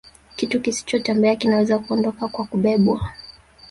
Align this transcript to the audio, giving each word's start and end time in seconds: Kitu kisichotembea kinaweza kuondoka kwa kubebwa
Kitu 0.35 0.61
kisichotembea 0.61 1.35
kinaweza 1.35 1.79
kuondoka 1.79 2.27
kwa 2.27 2.45
kubebwa 2.47 3.09